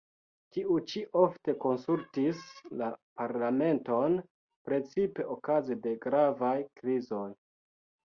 [0.55, 2.39] Tiu ĉi ofte konsultis
[2.79, 2.87] la
[3.21, 4.15] parlamenton,
[4.69, 7.29] precipe okaze de gravaj krizoj.